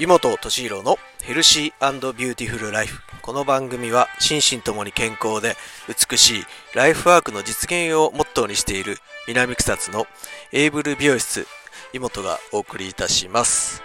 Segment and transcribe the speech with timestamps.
[0.00, 3.02] 湯本敏弘のヘルシービューティフルライフ。
[3.20, 5.56] この番組は心身ともに健康で
[5.88, 8.96] 美しいライフワークの実現をモットーにしている
[9.28, 10.06] 南草津の
[10.52, 11.46] エイブル美容室。
[11.92, 13.82] 湯本がお送りいたします。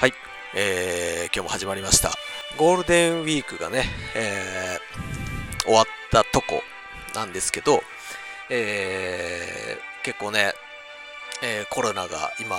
[0.00, 0.14] はい、
[0.56, 2.10] えー、今日も始まりました。
[2.58, 3.84] ゴールデンウィークがね、
[4.16, 6.60] えー、終わったとこ
[7.14, 7.84] なんですけど、
[8.50, 10.54] えー、結構ね、
[11.40, 12.56] えー、コロナが今、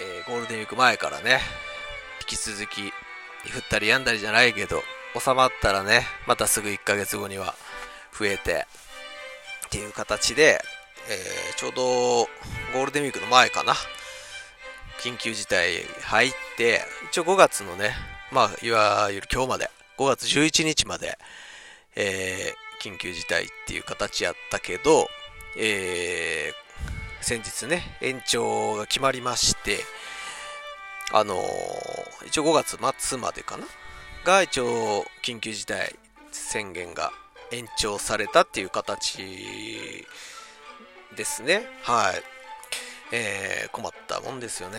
[0.00, 1.38] えー、ゴールデンウィーク前からね、
[2.28, 2.88] 引き続き、
[3.54, 4.82] 降ったりやんだりじゃないけど、
[5.18, 7.54] 収まったらね、またすぐ1ヶ月後には
[8.18, 8.66] 増えて、
[9.66, 10.60] っていう形で、
[11.08, 11.82] えー、ちょうど
[12.74, 13.74] ゴールデンウィークの前かな、
[15.00, 17.94] 緊急事態入って、一応5月のね、
[18.32, 21.16] まあ、いわゆる今日まで、5月11日まで、
[21.94, 25.08] えー、緊急事態っていう形やったけど、
[25.56, 29.78] えー、先日ね、延長が決まりまして、
[31.12, 31.38] あのー、
[32.26, 33.66] 一応5月末までかな？
[34.24, 35.94] が一応緊急事態
[36.32, 37.12] 宣言が
[37.52, 39.24] 延長されたっていう形
[41.16, 41.66] ですね。
[41.82, 42.22] はい。
[43.12, 44.78] えー、困ったもんですよね。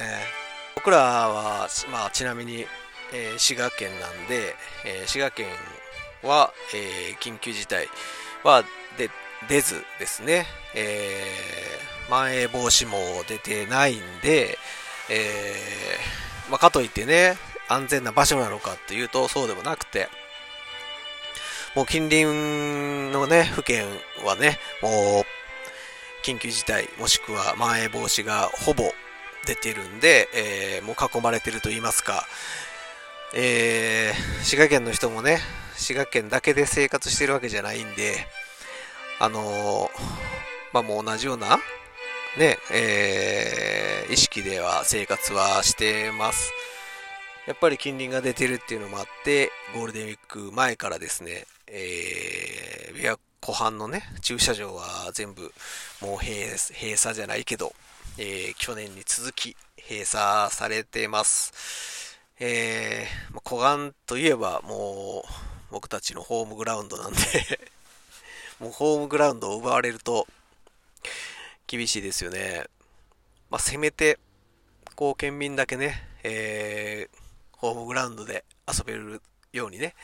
[0.76, 2.68] 僕らは、まあ、ちなみに、
[3.14, 4.54] えー、滋賀県なんで、
[4.86, 5.48] えー、滋賀県
[6.24, 7.88] は、え、緊急事態
[8.44, 8.66] は
[9.48, 12.98] 出ずですね、えー、まん延防止も
[13.30, 14.58] 出てないんで、
[15.10, 17.38] えー、まあ、かといってね、
[17.70, 20.10] 安全な場所なのかっていうとそうでもなくて、
[21.76, 23.86] もう近隣のね、府県
[24.26, 28.92] はね、もう緊急事態もしくはまん延防止がほぼ
[29.46, 32.26] 出てるんで、えー、もう囲まれてると言いますか、
[33.34, 35.40] えー、滋賀県の人もね、
[35.76, 38.28] 滋賀県だけで生活してるわけじゃないんで、
[39.20, 39.90] あのー、
[40.74, 41.58] まあもう同じような、
[42.38, 43.77] ね、えー、
[44.10, 46.54] 意識では生活はしてます。
[47.46, 55.52] やっぱり近隣が出てるっていうのもあって、ゴールデンウィーク前からですね、えー、琵琶湖畔のね、駐車場は全部
[56.02, 56.34] もう閉
[56.74, 57.74] 閉鎖じゃないけど、
[58.18, 62.18] えー、去年に続き閉鎖されてます。
[62.40, 65.32] えー、湖岸といえばもう
[65.72, 67.18] 僕たちのホームグラウンドなんで
[68.60, 70.28] もうホームグラウンドを奪われると
[71.66, 72.68] 厳しいですよね。
[73.50, 74.20] まあ、せめて、
[74.96, 77.18] こう県民だけね、えー、
[77.54, 79.22] ホームグラウンドで遊べる
[79.54, 79.96] ようにね、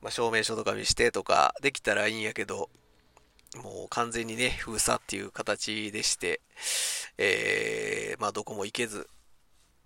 [0.00, 2.70] まあ、証明書とか見してとかできたらいいんやけど、
[3.62, 6.40] もう完全にね、封鎖っていう形でして、
[7.18, 9.06] えー、まあどこも行けず、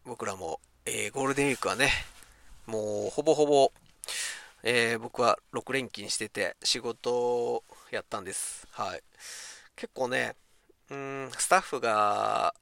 [0.04, 1.91] 僕らも、えー、ゴールデンウィークはね、
[2.66, 3.72] もうほぼほぼ、
[4.62, 8.69] えー、僕は6連勤してて仕事やったんです。
[8.70, 9.03] はい。
[9.75, 10.37] 結構ね、
[10.91, 12.55] うん、スタッフが、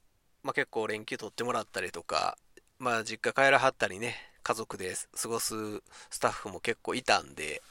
[0.43, 2.37] まあ、結構連休取ってもらったりとか、
[2.79, 5.55] まあ実家帰らはったりね、家族で過ごす
[6.09, 7.61] スタッフも結構いたんで、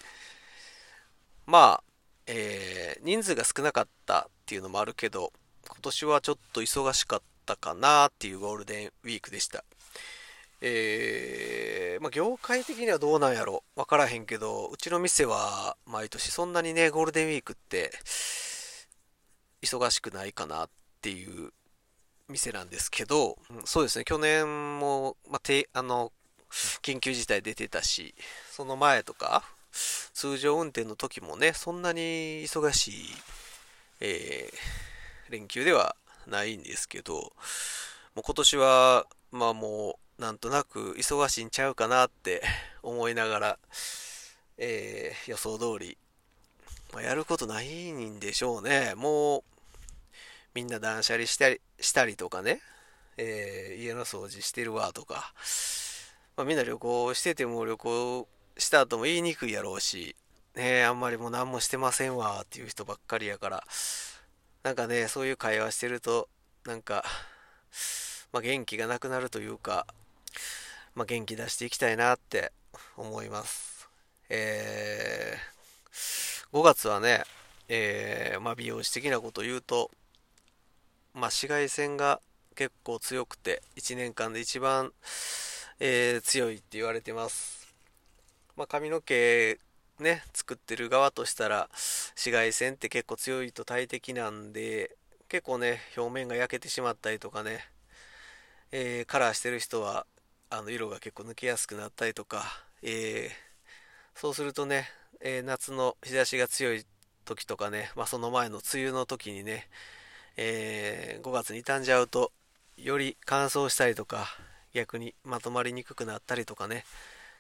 [1.47, 1.85] まあ、
[2.27, 5.33] えー、人数が少なかったっていうのもあるけど、
[5.67, 9.65] 今年はちょっと忙しかったかなっていうゴールデンウィークでした。
[10.61, 17.93] えー、まあ、業界的にはどうなんやろわからへんけど、うちの店は毎年そんなにね、ゴールデンウィークって
[19.63, 20.69] 忙しくないかなっ
[21.01, 21.53] ていう
[22.29, 26.13] 店なんですけど、そうですね、去年も、まあ、てあの、
[26.83, 28.15] 緊急事態出てたし、
[28.51, 29.45] その前とか、
[30.13, 32.95] 通常運転の時もね、そんなに忙しい、
[34.01, 35.97] えー、連休では
[36.27, 37.15] ないんですけど、
[38.15, 42.43] もう今年は、まあもう、なんとなく忙しいんちゃうかなって
[42.83, 43.59] 思いながら、
[44.59, 45.97] えー、予想通り、
[46.93, 48.95] まあ、やることないんでしょうね。
[48.95, 49.45] もう、
[50.55, 52.61] みんな断捨離したりしたりとかね、
[53.17, 55.33] えー、家の掃除してるわとか、
[56.37, 60.17] まあ、みんな旅行してても旅行した後も言いにくいやろうし、
[60.55, 63.65] ね、あんまりもう何もしてませんわっていう人ばっかりやから、
[64.63, 66.29] なんかね、そういう会話してると、
[66.67, 67.05] なんか、
[68.33, 69.87] まあ、元気がなくなるというか、
[70.95, 72.53] まあ、元気出していきたいなって
[72.97, 73.89] 思います。
[74.29, 77.25] えー、5月はね、
[77.69, 79.91] えー、まあ、美容師的なことを言うと、
[81.15, 82.21] まあ、紫外線が
[82.55, 84.93] 結構強くて、1年間で一番、
[85.79, 87.75] えー、強いって言われてます。
[88.57, 89.59] まあ、髪の毛
[89.99, 94.97] ね、作ってる側としたら、紫外線って結構強いと大敵なんで、
[95.29, 97.61] 結構ね、表面が焼けてしまったりとかね、
[98.71, 100.07] えー、カラーしてる人は、
[100.51, 102.45] あの、色が結構抜けやすくなったりとか、
[102.83, 104.89] えー、そうするとね、
[105.21, 106.85] えー、夏の日差しが強い
[107.25, 109.69] 時とかね、まあ、その前の梅雨の時にね、
[110.37, 112.33] えー、5月に傷んじゃうと
[112.77, 114.27] より乾燥したりとか
[114.73, 116.85] 逆にまとまりにくくなったりとかね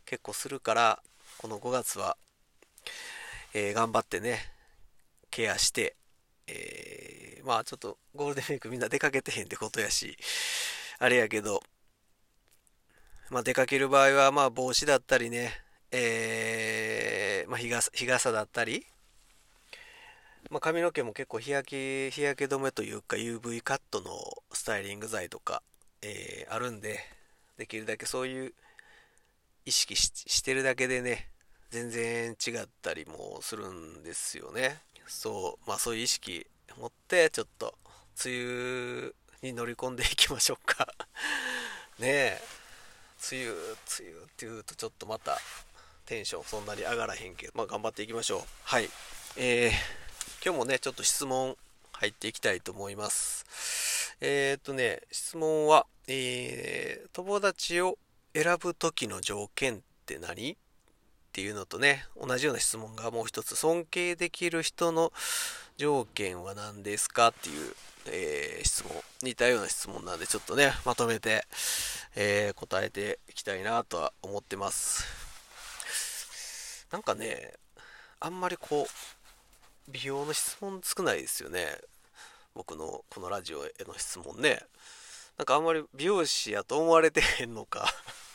[0.04, 1.02] 結構するから
[1.38, 2.16] この5月は、
[3.54, 4.38] えー、頑張ってね
[5.30, 5.96] ケアして、
[6.46, 10.16] えー、まあちょっとゴールデンウィークみんな出かけてへんってことやし
[10.98, 11.62] あれやけど
[13.30, 15.52] まあ出かける場合はまあ帽子だったりね
[15.90, 18.86] えー、まあ、日傘日傘だったり
[20.52, 24.10] まあ、髪の毛も結構日焼け、日焼け止めというか UV カットの
[24.52, 25.62] スタイリング剤とか、
[26.02, 27.00] えー、あるんで、
[27.56, 28.52] できるだけそういう
[29.64, 31.30] 意識してるだけでね、
[31.70, 34.82] 全然違ったりもするんですよね。
[35.06, 36.46] そう、まあそういう意識
[36.78, 37.74] 持って、ちょっと
[38.22, 40.86] 梅雨に乗り込んでいきましょうか。
[41.98, 42.42] ねえ、
[43.32, 43.64] 梅雨、梅
[44.00, 45.40] 雨っていうとちょっとまた
[46.04, 48.42] テンションそんなに上がらへんけど、まあ頑張っていきましょう。
[48.64, 48.90] はい。
[49.36, 50.01] えー
[50.44, 51.56] 今日もね、ちょっと質問
[51.92, 54.16] 入っていきたいと思います。
[54.20, 57.96] えー、っとね、質問は、えー、友達を
[58.34, 60.54] 選ぶ時の条件って何？
[60.54, 60.56] っ
[61.30, 65.12] ていうのとね、同じような質問がもう一つ、尊敬できる人の
[65.76, 67.28] 条件は何ですか？
[67.28, 67.74] っていう、
[68.06, 68.90] えー、質問、
[69.22, 71.46] 似たような質問なんで、ちょっとね、まとめて、
[72.16, 75.06] えー、答えていきたいなとは思ってます。
[76.90, 77.54] なんかね、
[78.18, 78.92] あんまりこう、
[79.88, 81.78] 美容の質問少ないですよね。
[82.54, 84.60] 僕のこのラジオへの質問ね。
[85.38, 87.92] なんかあんまり美容師やと思われてへんのか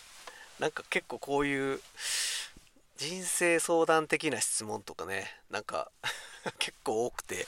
[0.59, 1.81] なんか結構こういう
[2.97, 5.91] 人生相談的な質問とかね、なんか
[6.57, 7.47] 結構多くて、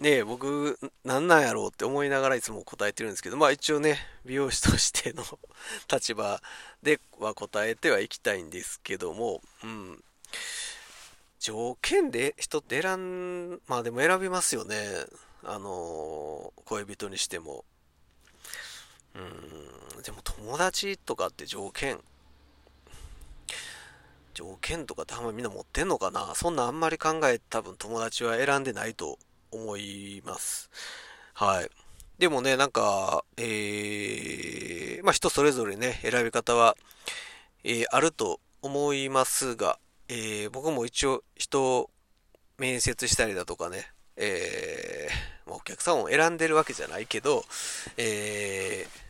[0.00, 5.24] ねえ僕、なんなんやろうって思いながらいつも答えてるんですけど、まあ一応ね、美容師としての
[5.92, 6.42] 立場
[6.82, 10.02] では答えてはいきたいんですけども、うん。
[11.40, 14.76] 条件で人って選ん、まあでも選びますよね。
[15.42, 17.64] あの、恋人にしても。
[19.14, 19.18] う
[19.98, 21.98] ん、でも友達とかって条件。
[24.34, 26.34] 条件とかってあんまりみんな持ってんのかな？
[26.34, 29.18] そんなあんまり考えて多分友達は選んでないと
[29.50, 30.70] 思います。
[31.32, 31.70] はい。
[32.18, 36.76] でもね、なんか、えー、まあ人それぞれね、選び方は、
[37.64, 39.78] えー、あると思いますが、
[40.12, 41.88] えー、僕も一応人を
[42.58, 43.86] 面接したりだとかね、
[44.16, 47.44] えー、お客さんを選んでるわけじゃないけど、
[47.96, 49.00] えー、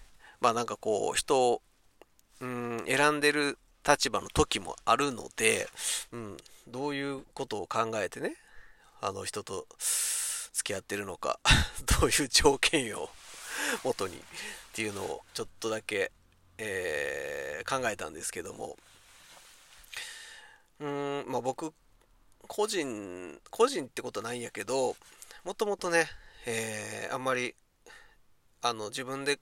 [0.42, 1.62] まあなんかこう人を、
[2.42, 3.58] うん、選んでる
[3.88, 5.68] 立場の時もあるので、
[6.12, 6.36] うん、
[6.68, 8.36] どういうことを考えてね、
[9.00, 9.66] あの人と
[10.52, 11.40] 付き合ってるのか、
[11.98, 13.08] どういう条件を
[13.84, 14.20] 元にっ
[14.74, 16.12] ていうのをちょっとだけ、
[16.58, 18.76] えー、考えたんですけども、
[20.80, 21.72] うーん、まあ僕、
[22.48, 24.96] 個人、個人ってことないんやけど、
[25.44, 26.06] もともとね、
[26.46, 27.54] えー、あんまり、
[28.62, 29.38] あの、自分で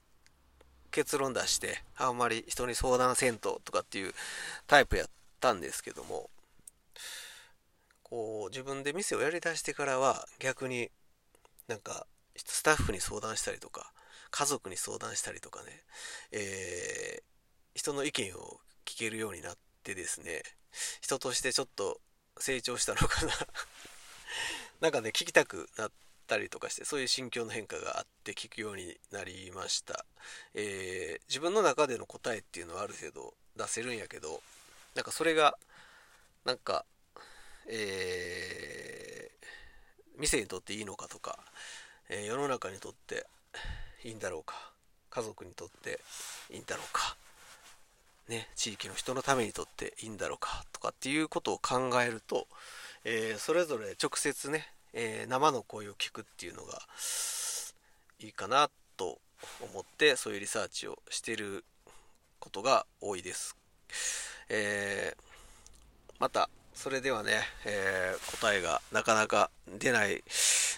[0.91, 4.13] 結論出して、あんまり人に相談せんととかっていう
[4.67, 5.07] タイプやっ
[5.39, 6.29] たんですけども、
[8.03, 10.91] こう、自分で店をやりだしてからは、逆に
[11.67, 13.93] なんか、スタッフに相談したりとか、
[14.31, 15.83] 家族に相談したりとかね、
[16.31, 17.23] えー、
[17.75, 20.41] 人の意見を聞けるようになってですね、
[21.01, 21.99] 人としてちょっと
[22.37, 23.33] 成長したのかな。
[24.81, 25.91] なんかね聞きたくなっ
[26.27, 30.05] たりとかしてそういう心境の変化があって聞くようになりました、
[30.53, 34.41] えー、自分の中での答えっていうのはある程度出せるんやけど
[34.95, 35.57] なんかそれが
[36.45, 36.85] なんか
[37.71, 41.37] えー、店にとっていいのかとか、
[42.09, 43.27] えー、世の中にとって
[44.03, 44.71] いいんだろうか
[45.11, 45.99] 家族にとって
[46.49, 47.15] いいんだろうか。
[48.29, 52.47] ね、地域の人のためにとっていいんだろうかとかっていうことを考えると、
[53.03, 56.79] えー、それぞれ直接ね、えー、生の声を聞くっていうのが
[58.19, 59.17] いいかなと
[59.61, 61.65] 思ってそういうリサーチをしてる
[62.39, 63.57] ことが多いです。
[64.49, 70.23] えー、またそれではね、え答えがなかなか出ない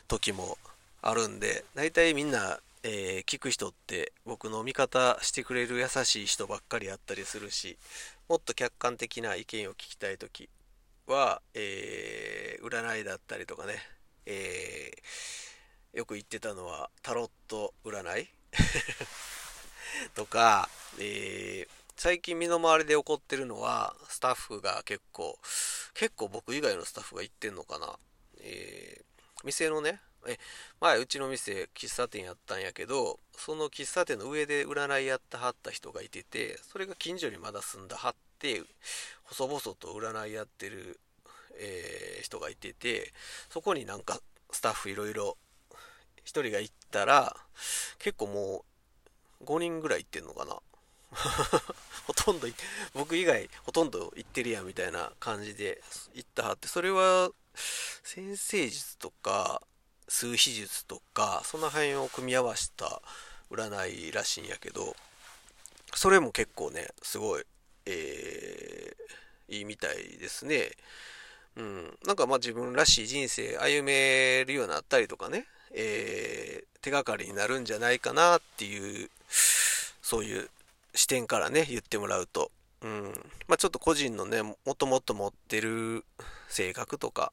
[0.08, 0.58] 時も
[1.02, 7.78] あるんで大体みんなえー、聞く人って僕の味方してくれる優しい人ばっかりやったりするし
[8.28, 10.50] もっと客観的な意見を聞きたい時
[11.06, 13.74] は、えー、占いだったりとかね、
[14.26, 18.30] えー、よく言ってたのはタロット占い
[20.16, 20.70] とか、
[21.00, 25.38] え最近身の回りで起こってるのはスタッフが結構
[25.94, 28.00] 結構僕以外のスタッフが言ってんのかな、
[28.40, 29.02] え
[29.44, 30.38] 店のねえ
[30.80, 38.62] 前うちの店喫茶店やったんやけどその喫茶店の上で占いやったはった人がいててそれが近所にまだ住んだはって
[39.24, 41.00] 細々と占いやってる、
[41.60, 43.12] えー、人がいてて
[43.50, 44.20] そこになんか
[44.52, 45.38] スタッフいろいろ
[46.26, 47.36] 1人が行ったら
[48.00, 48.66] 結構も
[49.42, 50.58] う5人ぐらい行ってんのかな。
[52.08, 52.48] ほとんど
[52.94, 55.82] 僕以外ほとんど行ってるやんみたいな感じで
[56.14, 59.62] 行ったはってそれは先生術とか
[60.12, 63.02] 数比術とかその辺を組み合わせた
[63.50, 64.94] 占いらしいんやけど
[65.96, 67.44] それも結構ねすごい、
[67.86, 70.72] えー、いいみたいですね。
[71.56, 79.10] うん、なんかまあ自分らしい人生歩めるようになったりとかね、えー、手がかりになるんじゃないかなっていう
[80.02, 80.50] そういう
[80.94, 82.52] 視点からね言ってもらうと、
[82.82, 83.14] うん。
[83.48, 86.04] まあ、ちょっと個人のねもともと持ってる
[86.50, 87.32] 性格とか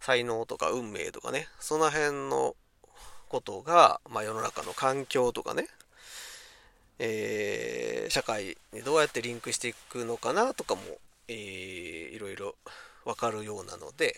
[0.00, 2.56] 才能とか運命とかねその辺の
[3.28, 5.68] ことが、まあ、世の中の環境とかね、
[6.98, 10.82] えー、社会にどうやってリンクしていくのかなとかも、
[11.28, 12.56] えー、いろいろ
[13.04, 14.16] 分かるようなので、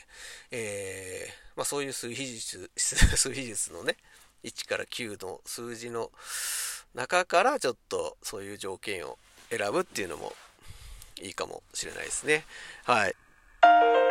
[0.51, 3.97] えー、まあ、そういう数比術 数比術のね
[4.45, 6.11] 1から9の数字の
[6.95, 9.19] 中からちょっとそういう条件を
[9.51, 10.35] 選ぶっていうのも
[11.21, 12.45] いいかもしれないですね。
[12.85, 14.02] はい。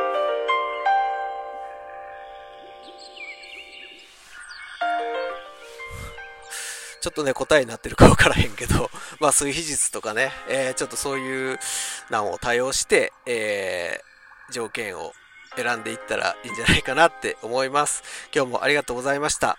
[7.01, 11.59] ちょっとね、答えになってるか分からへんけど、 まあ、水比術とかね、えー、ちょっとそういう
[12.09, 15.13] 難を多用して、えー、条件を
[15.55, 18.03] 選んでいったらいいんじゃないかなって思います。
[18.33, 19.57] 今日もありがとうございました。